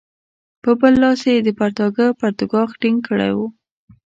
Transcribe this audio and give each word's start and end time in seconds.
په 0.63 0.71
بل 0.79 0.93
لاس 1.03 1.21
یې 1.31 1.37
د 1.45 1.49
پرتاګه 1.59 2.07
پرتوګاښ 2.19 2.69
ټینګ 2.81 2.97
کړی 3.07 3.31
وو. 3.37 3.47